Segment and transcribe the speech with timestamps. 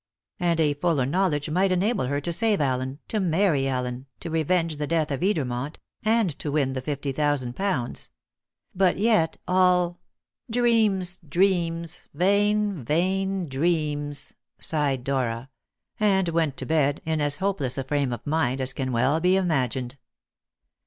[0.39, 4.77] And a fuller knowledge might enable her to save Allen, to marry Allen, to revenge
[4.77, 8.09] the death of Edermont, and to win the fifty thousand pounds.
[8.73, 9.99] But yet, all
[10.49, 15.51] "Dreams, dreams; vain, vain dreams!" sighed Dora,
[15.99, 19.35] and went to bed in as hopeless a frame of mind as can well be
[19.35, 19.97] imagined.